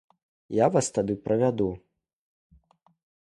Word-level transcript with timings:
Я 0.59 0.69
вас 0.75 0.87
тады 0.95 1.13
правяду. 1.27 1.67